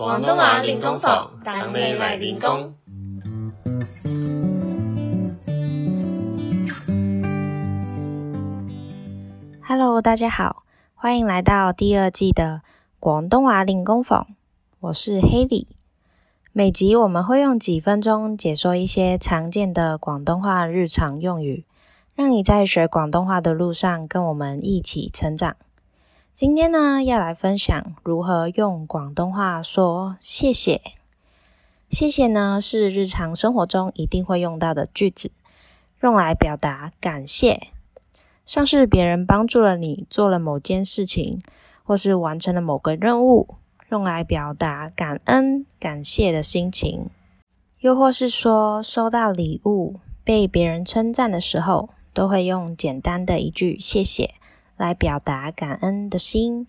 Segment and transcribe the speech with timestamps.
[0.00, 2.72] 广东话练功房，等你来练功。
[9.68, 10.62] Hello，大家好，
[10.94, 12.62] 欢迎来到第二季的
[12.98, 14.28] 广东话练功房，
[14.80, 15.66] 我是 Heidi。
[16.54, 21.66] 每集我们会用几分钟解说一些常见的广东话日常用语，
[22.14, 25.54] 让你在学广东话的路上跟我们一起成长。
[26.42, 30.80] 今天呢，要来分享如何用广东话说谢谢。
[31.90, 35.30] 谢谢呢，是日常生活中一定会用到的句子，
[36.00, 37.68] 用来表达感谢，
[38.46, 41.42] 像是别人帮助了你，做了某件事情，
[41.84, 43.56] 或是完成了某个任务，
[43.90, 47.10] 用来表达感恩、感谢的心情，
[47.80, 54.39] 又或是说收到礼物、被别人称赞的时候，都会用简单的一句谢谢。
[54.80, 56.66] 来表达感恩的心。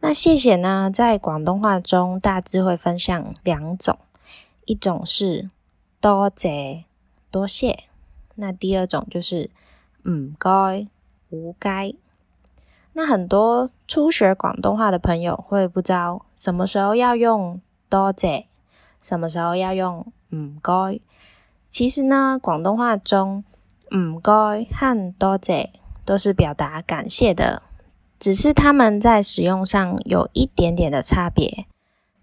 [0.00, 0.90] 那谢谢呢？
[0.92, 3.96] 在广东话中，大致会分享两种，
[4.64, 5.48] 一种是
[6.00, 6.84] 多谢，
[7.30, 7.84] 多谢。
[8.34, 9.48] 那第二种就是
[10.08, 10.88] 唔该，
[11.28, 11.94] 唔该。
[12.94, 18.46] 那很多初学广东话的朋友会不知道什么时候要用多谢，
[19.00, 20.04] 什么时候要用
[20.34, 20.72] 唔该。
[21.68, 23.44] 其实呢，广东话中
[23.94, 24.32] 唔该
[24.74, 25.79] 和多谢。
[26.10, 27.62] 都是表达感谢的，
[28.18, 31.66] 只是他们在使用上有一点点的差别。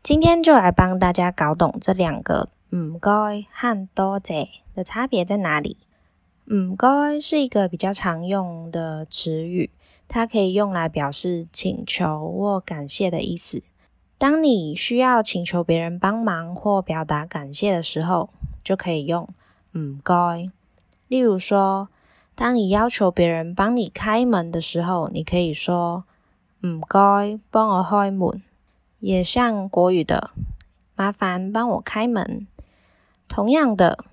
[0.04, 3.10] 今天就来帮大家搞懂这两个唔该
[3.50, 5.78] 和多谢的差别在哪里。
[6.52, 9.70] 唔该是一个比较常用的词语，
[10.10, 13.64] 它可以用来表示请求或感谢的意思。
[14.18, 19.26] 当你需要请求别人帮忙或表达感谢的时候，就可以用
[19.78, 20.50] 唔该。
[21.08, 21.88] 例如说。
[22.38, 26.04] 当你要求别人帮你开门的时候，你可以说
[26.68, 26.96] “唔该
[27.50, 28.44] 帮我开门”，
[29.02, 30.30] 也像国语的
[30.96, 32.46] “麻烦帮我开门”。
[33.28, 34.06] 同样的，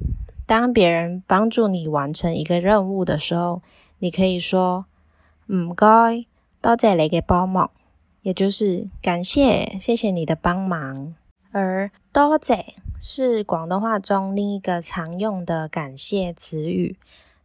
[0.47, 3.61] 当别人帮助你完成一个任务的时候，
[3.99, 4.87] 你可以说
[5.53, 5.87] “唔该
[6.63, 7.71] 多谢你嘅帮忙”，
[8.23, 11.15] 也就是“感谢谢谢你的帮忙”。
[11.53, 16.97] 而“多谢”是广东话中另一个常用的感谢词语。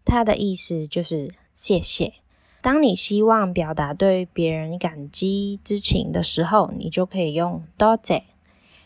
[0.06, 2.14] 它的意思就是“谢谢”。
[2.62, 8.24] 当你希望表达对别人感激之情的时候，你就可以用“多谢”。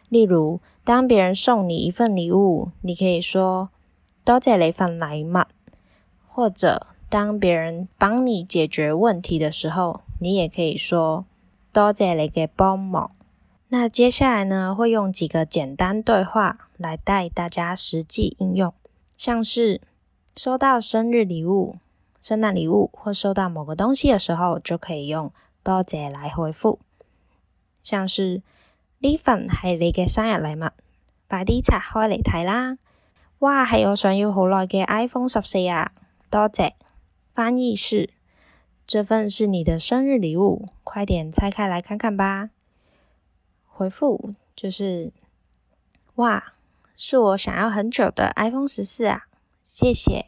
[0.10, 3.70] 例如，当别人送你一份礼物，你可以说
[4.24, 5.28] “多谢你份礼物”；
[6.28, 11.26] 或者当别人帮你解决问题的时候，你也可以说
[11.74, 13.12] “多谢你给帮忙”。
[13.70, 18.72] 那接下来呢，会用几个简单对话来带大家实际应用，
[19.18, 19.82] 像是。
[20.36, 21.76] 收到生日礼物、
[22.20, 26.80] 圣诞礼物或收到某个东西的时候，就可以用多谢来回复。
[27.84, 28.42] 像是：
[28.98, 30.70] 呢份系你嘅生日礼物，
[31.30, 32.78] 快啲拆开嚟睇啦！
[33.40, 35.92] 哇，系我想要好耐嘅 iPhone 十四啊！
[36.32, 36.76] 多谢。
[37.32, 38.10] 翻译是：
[38.88, 42.50] 这份是你的生日礼物，快点拆开来看看吧。
[43.68, 45.14] 回复就是：
[46.16, 46.54] 哇，
[46.98, 49.28] 是我想要很久的 iPhone 十四啊！
[49.64, 50.26] 谢谢。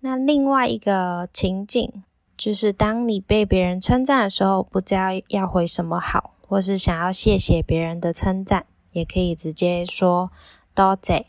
[0.00, 1.90] 那另外一个情景
[2.36, 10.30] 就是，当你被别人称赞的时候，不知道要回什么好，或是想要谢谢别人的称赞，也可以直接说
[10.74, 11.26] 多谢，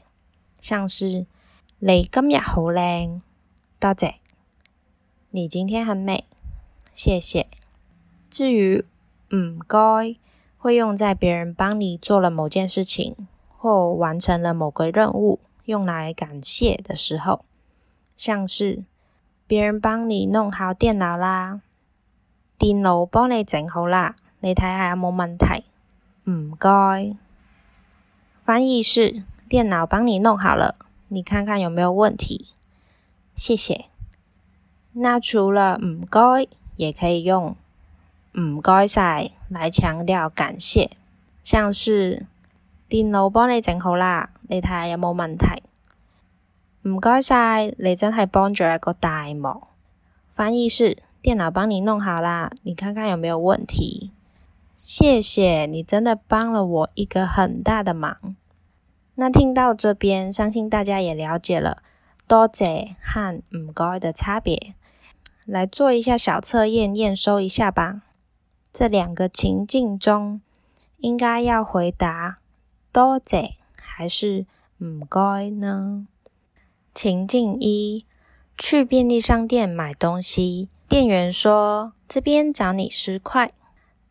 [0.59, 1.25] 像是
[1.79, 3.21] 你今日好靓，
[3.79, 4.15] 多谢。
[5.29, 6.25] 你今天很美，
[6.91, 7.47] 谢谢。
[8.29, 8.79] 至于
[9.33, 9.79] 唔该，
[10.57, 13.15] 会用在别人帮你做了某件事情
[13.57, 15.39] 或完成了某个任务。
[15.65, 17.45] 用来感谢的时候，
[18.17, 18.83] 像是
[19.47, 21.61] 别人帮你弄好电脑啦，
[22.57, 25.63] 电脑帮你整好啦，你睇下有冇问题？
[26.29, 26.69] 唔该。
[28.43, 30.75] 翻译是电脑帮你弄好了，
[31.07, 32.47] 你看看有没有问题？
[33.33, 33.85] 谢谢。
[34.91, 36.19] 那除了唔该，
[36.75, 37.55] 也可以用
[38.37, 40.91] 唔该晒来强调感谢，
[41.41, 42.25] 像是
[42.89, 44.32] 电脑帮你整好啦。
[44.53, 45.47] 你睇下有冇问题？
[46.87, 49.63] 唔该晒，你真系帮咗一个大忙。
[50.29, 54.11] 翻译是电脑帮你弄好啦，你看看有没有问题？
[54.77, 58.35] 谢谢你，真的帮了我一个很大的忙。
[59.15, 61.81] 那听到这边，相信大家也了解了
[62.27, 64.75] 多谢和唔该的差别。
[65.47, 68.03] 来做一下小测验，验收一下吧。
[68.71, 70.41] 这两个情境中，
[70.97, 72.37] 应该要回答
[72.91, 73.62] 多谢。
[73.95, 74.47] 还是
[74.79, 76.07] 唔该呢？
[76.95, 78.03] 情境一，
[78.57, 83.53] 去便利商店买东西，店员说：“这边找你十块，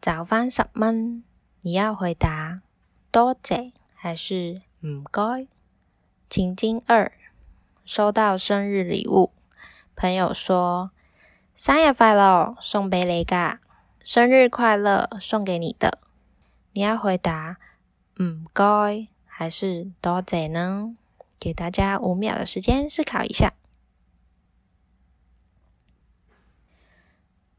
[0.00, 1.24] 找翻十蚊。”
[1.62, 2.60] 你要回答
[3.10, 5.20] 多谢还是唔该？
[6.30, 7.10] 情境二，
[7.84, 9.32] 收到生日礼物，
[9.96, 10.92] 朋友说
[11.56, 13.58] ：“生日快乐，送俾你噶，
[13.98, 15.98] 生日快乐，送给你的。”
[16.72, 17.56] 你要回答
[18.20, 19.08] 唔该。
[19.42, 20.94] 还是多嘴呢？
[21.40, 23.54] 给大家五秒的时间思考一下。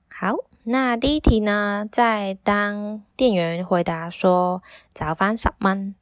[0.07, 4.63] 好，那第一题呢，在当店员回答说
[4.95, 5.93] “早饭十蚊”，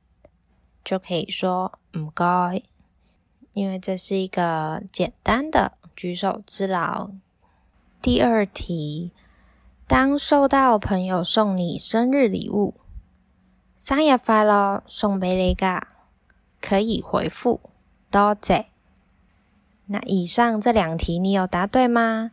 [0.86, 2.62] 就可以说“唔该”，
[3.54, 7.10] 因为这是一个简单的举手之劳。
[8.00, 9.12] 第二题，
[9.88, 12.81] 当收到朋友送你生日礼物。
[13.84, 15.88] 生日快乐，送俾你噶，
[16.62, 17.60] 可以回复
[18.12, 18.68] 多谢。
[19.88, 22.30] 那以上这两题你有答对吗？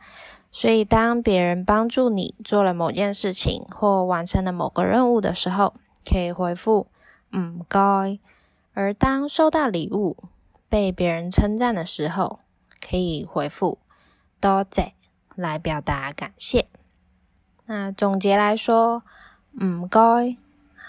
[0.52, 5.72] 所以当别人帮助你做了某件事情或完成了某个任务的时候，
[6.04, 6.86] 可以回复
[7.34, 7.80] 唔该。
[8.74, 10.18] 而当收到礼物、
[10.68, 12.40] 被别人称赞的时候，
[12.86, 13.78] 可以回复
[14.38, 14.92] 多谢，
[15.34, 16.66] 来表达感谢。
[17.64, 19.02] 那总结来说，
[19.64, 20.36] 唔该。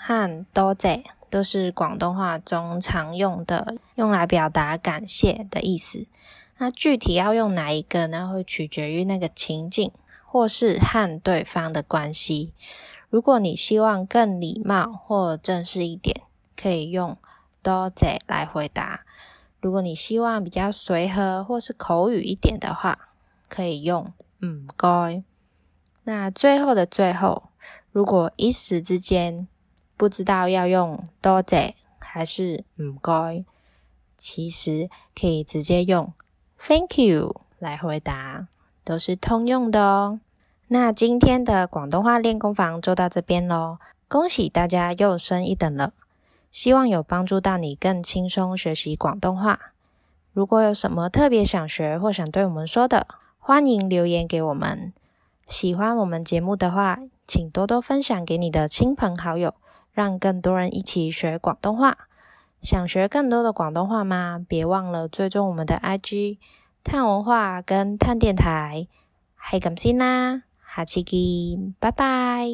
[0.01, 6.07] 和多谢都是广东话中常用的，用来表达感谢的意思。
[6.57, 8.27] 那具体要用哪一个呢？
[8.27, 9.91] 会取决于那个情境，
[10.25, 12.53] 或是和对方的关系。
[13.09, 16.21] 如果你希望更礼貌或正式一点，
[16.57, 17.15] 可以用
[17.61, 19.01] 多谢来回答；
[19.61, 23.09] 如果你希望比较随和或是口语一点的话，
[23.47, 24.11] 可以用
[24.43, 25.23] 唔该。
[26.05, 27.49] 那最后的最后，
[27.91, 29.47] 如果一时之间。
[29.99, 33.43] 不知道要用多谢还是唔该，
[34.15, 36.13] 其实可以直接用
[36.57, 38.47] Thank you 来回答，
[38.85, 40.21] 都是通用的哦。
[40.69, 45.91] 那今天的广东话练功房就到这边喽，恭喜大家又升一等了！
[46.49, 49.73] 希望有帮助到你更轻松学习广东话。
[50.31, 53.05] 如果有什么特别想学或想对我们说的，
[53.37, 54.93] 欢迎留言给我们。
[55.47, 59.53] 喜欢我们节目的话，请多多分享给你的亲朋好友。
[59.93, 61.97] 让更多人一起学广东话。
[62.61, 64.43] 想学更多的广东话吗？
[64.47, 66.37] 别忘了追踪我们的 IG
[66.83, 68.87] 探文化跟探电台。
[69.35, 70.43] 还感谢啦，
[70.75, 72.47] 下次见，拜拜。